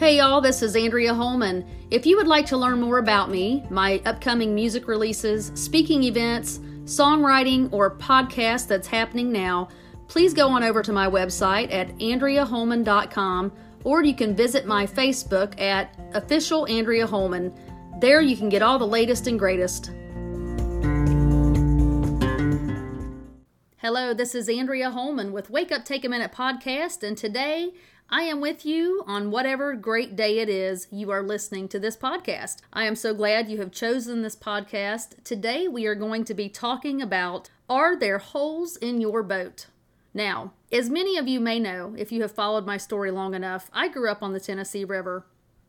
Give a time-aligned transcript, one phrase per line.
[0.00, 1.62] Hey y'all, this is Andrea Holman.
[1.90, 6.56] If you would like to learn more about me, my upcoming music releases, speaking events,
[6.84, 9.68] songwriting, or podcast that's happening now,
[10.08, 13.52] please go on over to my website at andreaholman.com
[13.84, 17.52] or you can visit my Facebook at official Andrea Holman.
[18.00, 19.90] There you can get all the latest and greatest.
[23.82, 27.72] Hello, this is Andrea Holman with Wake Up Take a Minute podcast, and today
[28.10, 31.96] I am with you on whatever great day it is you are listening to this
[31.96, 32.58] podcast.
[32.74, 35.24] I am so glad you have chosen this podcast.
[35.24, 39.68] Today we are going to be talking about Are there holes in your boat?
[40.12, 43.70] Now, as many of you may know, if you have followed my story long enough,
[43.72, 45.24] I grew up on the Tennessee River.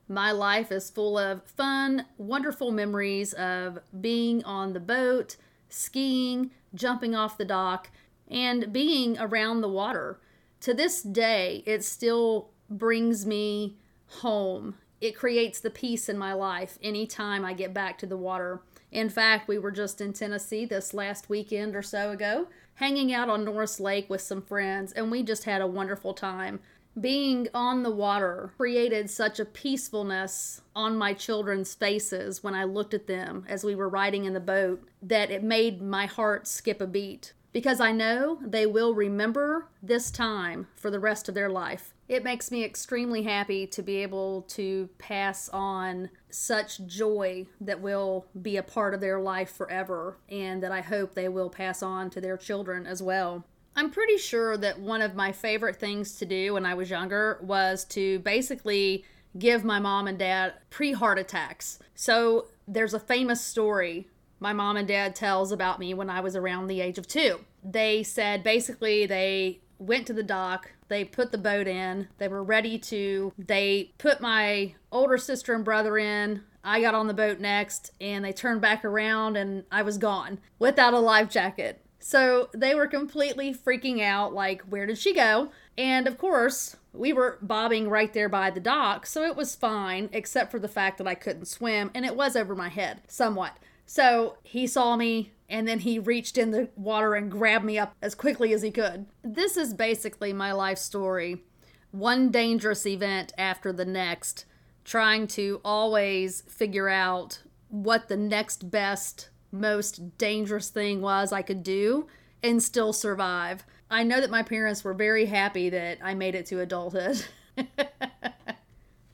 [0.10, 5.38] My life is full of fun, wonderful memories of being on the boat,
[5.70, 7.90] skiing, jumping off the dock,
[8.32, 10.20] and being around the water
[10.62, 14.76] to this day, it still brings me home.
[15.02, 18.62] It creates the peace in my life anytime I get back to the water.
[18.92, 23.30] In fact, we were just in Tennessee this last weekend or so ago, hanging out
[23.30, 26.60] on Norris Lake with some friends, and we just had a wonderful time.
[27.00, 32.94] Being on the water created such a peacefulness on my children's faces when I looked
[32.94, 36.82] at them as we were riding in the boat that it made my heart skip
[36.82, 41.50] a beat because I know they will remember this time for the rest of their
[41.50, 41.94] life.
[42.08, 48.26] It makes me extremely happy to be able to pass on such joy that will
[48.42, 52.10] be a part of their life forever and that I hope they will pass on
[52.12, 53.46] to their children as well.
[53.76, 57.40] I'm pretty sure that one of my favorite things to do when I was younger
[57.42, 59.06] was to basically
[59.40, 61.80] give my mom and dad pre heart attacks.
[61.96, 64.08] So there's a famous story
[64.42, 67.40] my mom and dad tells about me when I was around the age of two.
[67.64, 72.44] They said basically they went to the dock, they put the boat in, they were
[72.44, 76.42] ready to, they put my older sister and brother in.
[76.64, 80.40] I got on the boat next and they turned back around and I was gone
[80.60, 81.80] without a life jacket.
[82.00, 85.52] So they were completely freaking out like, where did she go?
[85.78, 90.10] And of course, we were bobbing right there by the dock, so it was fine,
[90.12, 93.56] except for the fact that I couldn't swim and it was over my head somewhat.
[93.92, 97.94] So he saw me and then he reached in the water and grabbed me up
[98.02, 99.06] as quickly as he could.
[99.22, 101.44] This is basically my life story.
[101.92, 104.46] One dangerous event after the next,
[104.86, 111.62] trying to always figure out what the next best, most dangerous thing was I could
[111.62, 112.08] do
[112.42, 113.66] and still survive.
[113.90, 117.26] I know that my parents were very happy that I made it to adulthood.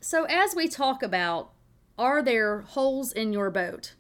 [0.02, 1.52] so, as we talk about,
[1.98, 3.96] are there holes in your boat?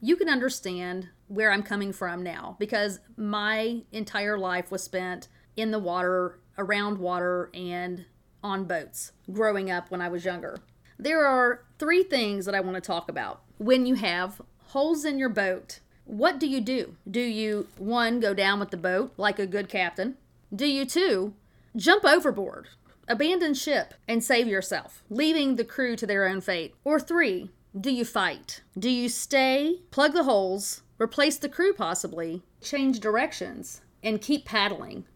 [0.00, 5.70] You can understand where I'm coming from now because my entire life was spent in
[5.70, 8.04] the water, around water, and
[8.42, 10.58] on boats growing up when I was younger.
[10.98, 13.42] There are three things that I want to talk about.
[13.58, 16.96] When you have holes in your boat, what do you do?
[17.10, 20.16] Do you, one, go down with the boat like a good captain?
[20.54, 21.34] Do you, two,
[21.74, 22.68] jump overboard,
[23.08, 26.74] abandon ship, and save yourself, leaving the crew to their own fate?
[26.84, 28.62] Or three, do you fight?
[28.78, 35.06] Do you stay, plug the holes, replace the crew possibly, change directions, and keep paddling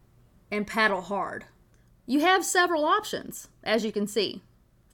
[0.51, 1.45] and paddle hard?
[2.05, 4.43] You have several options, as you can see.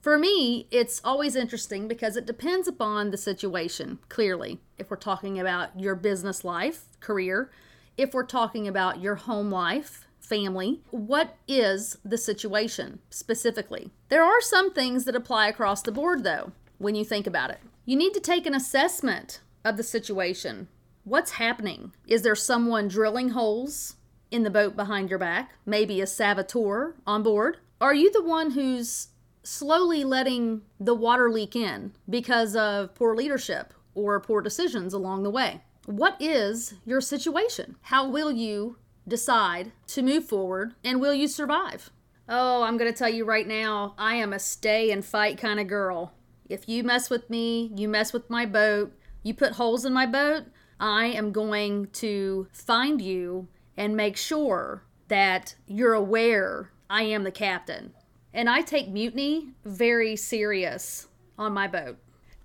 [0.00, 4.60] For me, it's always interesting because it depends upon the situation, clearly.
[4.78, 7.50] If we're talking about your business life, career,
[7.96, 13.90] if we're talking about your home life, family, what is the situation specifically?
[14.08, 17.60] There are some things that apply across the board, though when you think about it.
[17.84, 20.68] You need to take an assessment of the situation.
[21.04, 21.92] What's happening?
[22.06, 23.96] Is there someone drilling holes
[24.30, 25.52] in the boat behind your back?
[25.64, 27.58] Maybe a saboteur on board?
[27.80, 29.08] Are you the one who's
[29.42, 35.30] slowly letting the water leak in because of poor leadership or poor decisions along the
[35.30, 35.62] way?
[35.86, 37.76] What is your situation?
[37.82, 41.90] How will you decide to move forward and will you survive?
[42.28, 45.60] Oh, I'm going to tell you right now, I am a stay and fight kind
[45.60, 46.12] of girl.
[46.48, 50.06] If you mess with me, you mess with my boat, you put holes in my
[50.06, 50.44] boat,
[50.78, 57.30] I am going to find you and make sure that you're aware I am the
[57.30, 57.92] captain.
[58.32, 61.08] And I take mutiny very serious.
[61.38, 61.98] on my boat.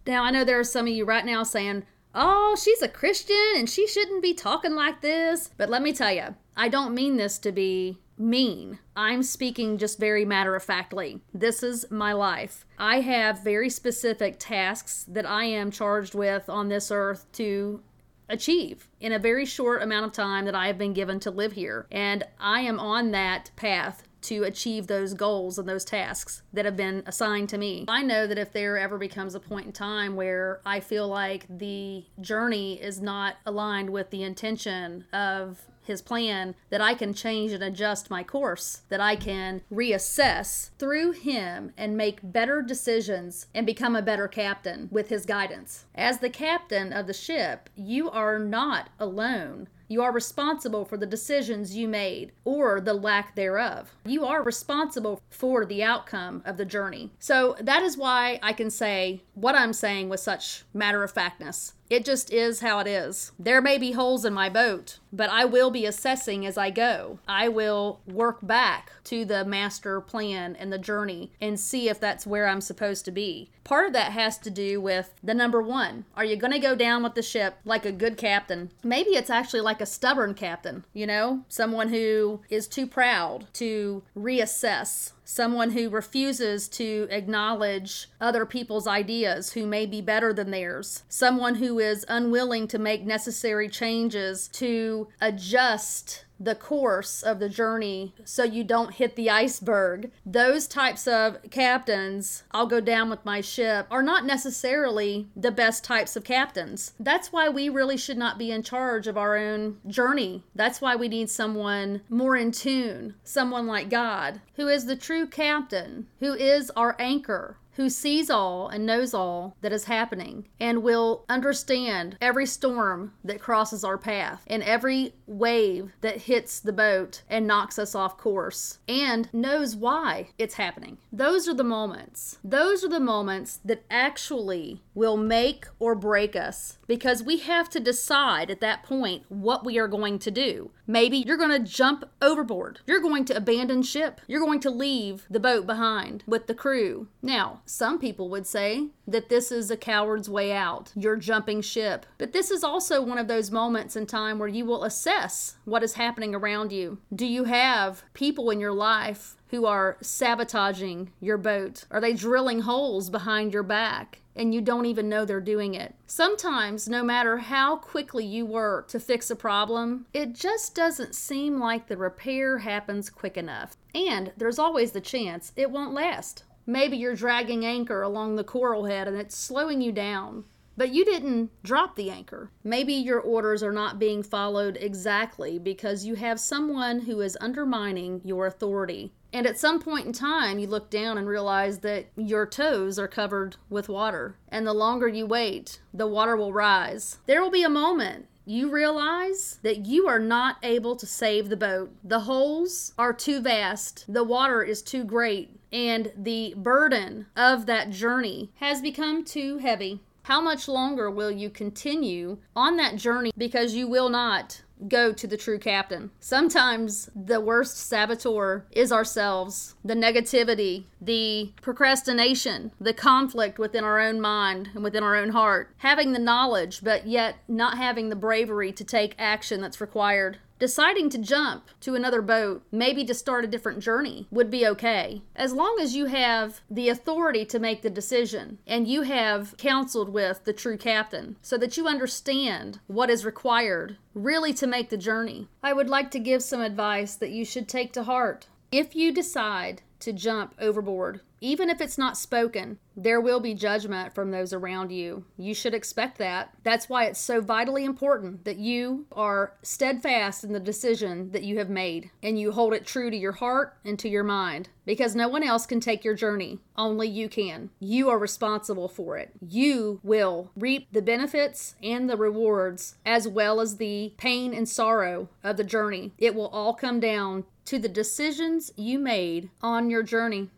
[0.05, 1.83] Now, I know there are some of you right now saying,
[2.13, 5.49] oh, she's a Christian and she shouldn't be talking like this.
[5.57, 8.79] But let me tell you, I don't mean this to be mean.
[8.95, 11.21] I'm speaking just very matter of factly.
[11.33, 12.65] This is my life.
[12.77, 17.81] I have very specific tasks that I am charged with on this earth to
[18.29, 21.53] achieve in a very short amount of time that I have been given to live
[21.53, 21.87] here.
[21.91, 26.77] And I am on that path to achieve those goals and those tasks that have
[26.77, 27.85] been assigned to me.
[27.87, 31.45] I know that if there ever becomes a point in time where I feel like
[31.49, 37.51] the journey is not aligned with the intention of his plan that I can change
[37.51, 43.65] and adjust my course, that I can reassess through him and make better decisions and
[43.65, 45.85] become a better captain with his guidance.
[45.95, 49.67] As the captain of the ship, you are not alone.
[49.91, 53.93] You are responsible for the decisions you made or the lack thereof.
[54.05, 57.11] You are responsible for the outcome of the journey.
[57.19, 61.73] So that is why I can say what I'm saying with such matter of factness.
[61.91, 63.33] It just is how it is.
[63.37, 67.19] There may be holes in my boat, but I will be assessing as I go.
[67.27, 72.25] I will work back to the master plan and the journey and see if that's
[72.25, 73.51] where I'm supposed to be.
[73.65, 76.05] Part of that has to do with the number one.
[76.15, 78.71] Are you going to go down with the ship like a good captain?
[78.83, 84.01] Maybe it's actually like a stubborn captain, you know, someone who is too proud to
[84.15, 91.03] reassess someone who refuses to acknowledge other people's ideas who may be better than theirs,
[91.07, 98.13] someone who is unwilling to make necessary changes to adjust the course of the journey
[98.25, 100.11] so you don't hit the iceberg.
[100.25, 105.83] Those types of captains, I'll go down with my ship, are not necessarily the best
[105.83, 106.93] types of captains.
[106.99, 110.43] That's why we really should not be in charge of our own journey.
[110.55, 115.27] That's why we need someone more in tune, someone like God, who is the true
[115.27, 120.83] captain, who is our anchor, who sees all and knows all that is happening and
[120.83, 127.21] will understand every storm that crosses our path and every wave that hits the boat
[127.29, 130.97] and knocks us off course and knows why it's happening.
[131.11, 132.37] Those are the moments.
[132.43, 137.79] Those are the moments that actually will make or break us because we have to
[137.79, 140.71] decide at that point what we are going to do.
[140.85, 142.79] Maybe you're going to jump overboard.
[142.85, 144.19] You're going to abandon ship.
[144.27, 147.07] You're going to leave the boat behind with the crew.
[147.21, 150.91] Now, some people would say that this is a coward's way out.
[150.93, 152.05] You're jumping ship.
[152.17, 155.81] But this is also one of those moments in time where you will assess what
[155.81, 156.97] is happening around you.
[157.15, 161.85] Do you have people in your life who are sabotaging your boat?
[161.89, 164.17] Are they drilling holes behind your back?
[164.33, 165.93] and you don't even know they're doing it.
[166.07, 171.59] Sometimes, no matter how quickly you work to fix a problem, it just doesn't seem
[171.59, 173.75] like the repair happens quick enough.
[173.93, 176.45] And there's always the chance it won't last.
[176.71, 180.45] Maybe you're dragging anchor along the coral head and it's slowing you down.
[180.77, 182.49] But you didn't drop the anchor.
[182.63, 188.21] Maybe your orders are not being followed exactly because you have someone who is undermining
[188.23, 189.11] your authority.
[189.33, 193.07] And at some point in time, you look down and realize that your toes are
[193.09, 194.37] covered with water.
[194.47, 197.17] And the longer you wait, the water will rise.
[197.25, 201.57] There will be a moment you realize that you are not able to save the
[201.57, 201.93] boat.
[202.03, 207.89] The holes are too vast, the water is too great, and the burden of that
[207.89, 210.01] journey has become too heavy.
[210.23, 215.27] How much longer will you continue on that journey because you will not go to
[215.27, 216.11] the true captain.
[216.19, 224.19] Sometimes the worst saboteur is ourselves, the negativity, the procrastination, the conflict within our own
[224.19, 225.73] mind and within our own heart.
[225.77, 230.39] Having the knowledge, but yet not having the bravery to take action that's required.
[230.61, 235.23] Deciding to jump to another boat, maybe to start a different journey, would be okay.
[235.35, 240.09] As long as you have the authority to make the decision and you have counseled
[240.09, 244.97] with the true captain so that you understand what is required really to make the
[244.97, 245.47] journey.
[245.63, 248.45] I would like to give some advice that you should take to heart.
[248.71, 254.13] If you decide to jump overboard, even if it's not spoken, there will be judgment
[254.13, 255.25] from those around you.
[255.37, 256.53] You should expect that.
[256.63, 261.57] That's why it's so vitally important that you are steadfast in the decision that you
[261.57, 265.15] have made and you hold it true to your heart and to your mind because
[265.15, 266.59] no one else can take your journey.
[266.75, 267.69] Only you can.
[267.79, 269.31] You are responsible for it.
[269.41, 275.29] You will reap the benefits and the rewards as well as the pain and sorrow
[275.43, 276.11] of the journey.
[276.17, 280.49] It will all come down to the decisions you made on your journey.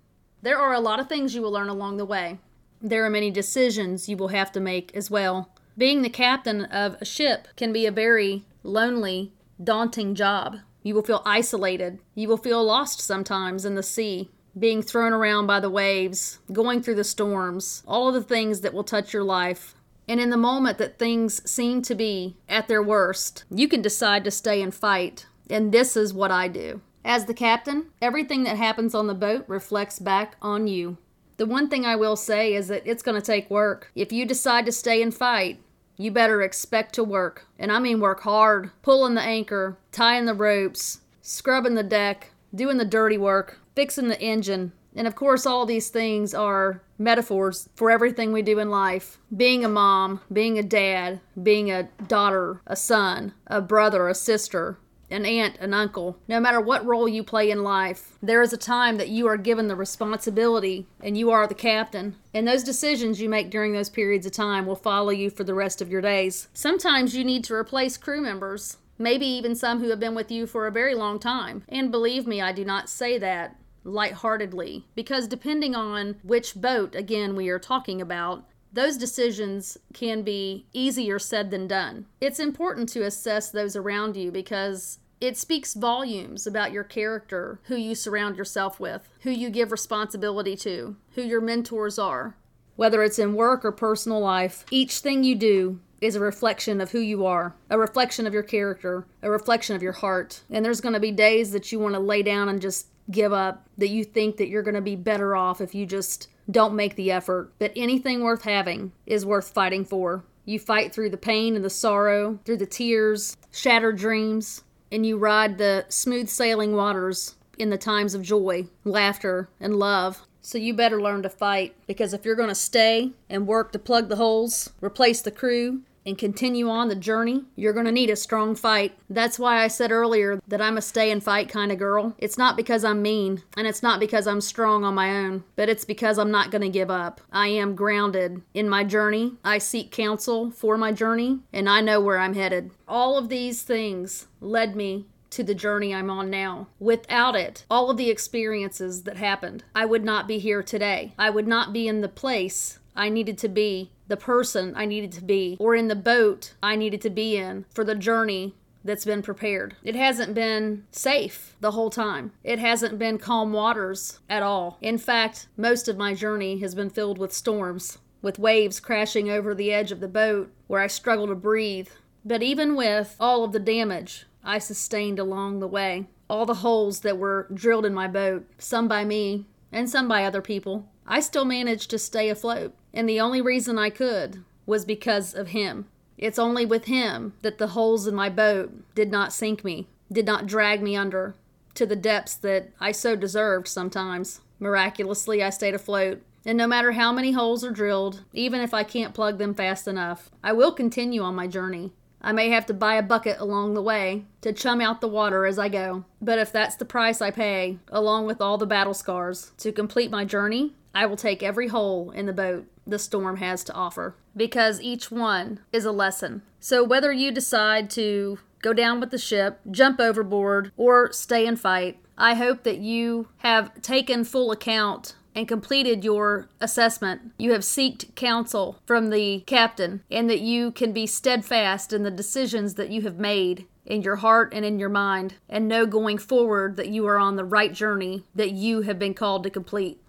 [0.42, 2.40] There are a lot of things you will learn along the way.
[2.82, 5.50] There are many decisions you will have to make as well.
[5.78, 9.32] Being the captain of a ship can be a very lonely,
[9.64, 10.58] daunting job.
[10.82, 12.00] You will feel isolated.
[12.14, 14.30] You will feel lost sometimes in the sea.
[14.58, 18.74] being thrown around by the waves, going through the storms, all of the things that
[18.74, 19.76] will touch your life.
[20.08, 24.24] And in the moment that things seem to be at their worst, you can decide
[24.26, 25.26] to stay and fight.
[25.50, 26.82] And this is what I do.
[27.06, 30.98] As the captain, everything that happens on the boat reflects back on you.
[31.38, 33.92] The one thing I will say is that it's going to take work.
[33.96, 35.60] If you decide to stay and fight,
[35.98, 37.48] you better expect to work.
[37.60, 42.78] And I mean work hard, pulling the anchor, tying the ropes, scrubbing the deck, doing
[42.78, 44.72] the dirty work, fixing the engine.
[44.96, 49.66] And of course, all these things are metaphors for everything we do in life being
[49.66, 54.78] a mom, being a dad, being a daughter, a son, a brother, a sister,
[55.14, 56.18] an aunt, an uncle.
[56.28, 59.38] No matter what role you play in life, there is a time that you are
[59.38, 62.16] given the responsibility and you are the captain.
[62.34, 65.54] And those decisions you make during those periods of time will follow you for the
[65.54, 66.48] rest of your days.
[66.54, 68.78] Sometimes you need to replace crew members.
[68.98, 71.64] Maybe even some who have been with you for a very long time.
[71.68, 77.36] And believe me, I do not say that lightheartedly because depending on which boat, again,
[77.36, 82.08] we are talking about, those decisions can be easier said than done.
[82.20, 87.78] It's important to assess those around you because it speaks volumes about your character, who
[87.78, 92.36] you surround yourself with, who you give responsibility to, who your mentors are.
[92.76, 96.92] Whether it's in work or personal life, each thing you do is a reflection of
[96.92, 100.42] who you are, a reflection of your character, a reflection of your heart.
[100.50, 103.32] And there's going to be days that you want to lay down and just give
[103.32, 106.76] up, that you think that you're going to be better off if you just don't
[106.76, 107.54] make the effort.
[107.60, 110.26] But anything worth having is worth fighting for.
[110.44, 115.18] You fight through the pain and the sorrow, through the tears, shattered dreams, and you
[115.18, 120.22] ride the smooth sailing waters in the times of joy, laughter, and love.
[120.42, 123.80] So you better learn to fight because if you're going to stay and work to
[123.80, 128.10] plug the holes, replace the crew, and continue on the journey, you're going to need
[128.10, 128.94] a strong fight.
[129.10, 132.16] That's why I said earlier that I'm a stay and fight kind of girl.
[132.18, 135.70] It's not because I'm mean, and it's not because I'm strong on my own, but
[135.70, 137.22] it's because I'm not going to give up.
[137.32, 139.34] I am grounded in my journey.
[139.44, 142.72] I seek counsel for my journey, and I know where I'm headed.
[142.88, 146.68] All of these things led me to the journey I'm on now.
[146.80, 151.14] Without it, all of the experiences that happened, I would not be here today.
[151.18, 155.12] I would not be in the place I needed to be the person I needed
[155.14, 159.06] to be or in the boat I needed to be in for the journey that's
[159.06, 159.76] been prepared.
[159.84, 162.34] It hasn't been safe the whole time.
[162.44, 164.78] It hasn't been calm waters at all.
[164.82, 169.56] In fact, most of my journey has been filled with storms, with waves crashing over
[169.56, 171.90] the edge of the boat where I struggle to breathe.
[172.26, 177.02] But even with all of the damage I sustained along the way, all the holes
[177.02, 181.20] that were drilled in my boat, some by me and some by other people, I
[181.20, 182.74] still managed to stay afloat.
[182.94, 185.88] And the only reason I could was because of him.
[186.18, 190.26] It's only with him that the holes in my boat did not sink me, did
[190.26, 191.36] not drag me under
[191.76, 194.42] to the depths that I so deserved sometimes.
[194.60, 196.22] Miraculously, I stayed afloat.
[196.46, 199.88] And no matter how many holes are drilled, even if I can't plug them fast
[199.88, 201.94] enough, I will continue on my journey.
[202.22, 205.46] I may have to buy a bucket along the way to chum out the water
[205.46, 206.06] as I go.
[206.22, 210.12] But if that's the price I pay, along with all the battle scars, to complete
[210.12, 214.16] my journey, I will take every hole in the boat the storm has to offer
[214.36, 216.42] because each one is a lesson.
[216.60, 221.60] So, whether you decide to go down with the ship, jump overboard, or stay and
[221.60, 227.34] fight, I hope that you have taken full account and completed your assessment.
[227.38, 232.12] You have sought counsel from the captain, and that you can be steadfast in the
[232.12, 236.18] decisions that you have made in your heart and in your mind, and know going
[236.18, 240.00] forward that you are on the right journey that you have been called to complete.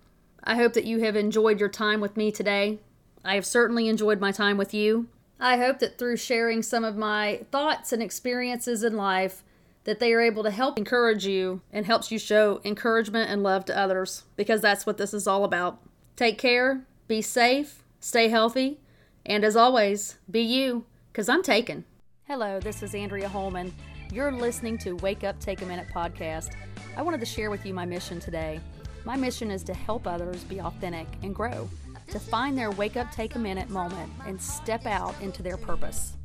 [0.47, 2.79] I hope that you have enjoyed your time with me today.
[3.25, 5.09] I have certainly enjoyed my time with you.
[5.41, 9.43] I hope that through sharing some of my thoughts and experiences in life,
[9.85, 13.65] that they are able to help encourage you and helps you show encouragement and love
[13.67, 15.81] to others because that's what this is all about.
[16.15, 18.79] Take care, be safe, stay healthy,
[19.25, 21.85] and as always, be you because I'm taken.
[22.25, 23.73] Hello, this is Andrea Holman.
[24.13, 26.53] You're listening to Wake Up Take a Minute podcast.
[26.97, 28.61] I wanted to share with you my mission today.
[29.05, 31.69] My mission is to help others be authentic and grow,
[32.09, 36.17] to find their wake up, take a minute moment and step out into their purpose.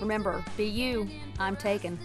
[0.00, 1.08] Remember, be you.
[1.38, 1.98] I'm taken.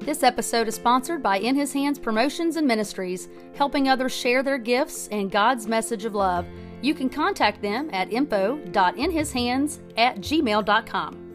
[0.00, 4.58] This episode is sponsored by In His Hands Promotions and Ministries, helping others share their
[4.58, 6.46] gifts and God's message of love.
[6.82, 11.29] You can contact them at info.inhishands at gmail.com.